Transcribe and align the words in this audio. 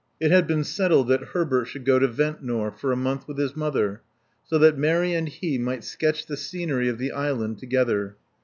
It 0.19 0.31
had 0.31 0.47
been 0.47 0.63
settled 0.63 1.09
that 1.09 1.25
Herbert 1.25 1.65
should 1.65 1.85
go 1.85 1.99
to 1.99 2.07
Ventnor 2.07 2.71
for 2.71 2.91
a 2.91 2.95
month 2.95 3.27
with 3.27 3.37
his 3.37 3.55
mother, 3.55 4.01
so 4.43 4.57
that 4.57 4.75
Mary 4.75 5.13
and 5.13 5.29
he 5.29 5.59
might 5.59 5.83
sketch 5.83 6.25
the 6.25 6.37
scenery 6.37 6.89
of 6.89 6.97
the 6.97 7.11
island 7.11 7.59
together. 7.59 8.15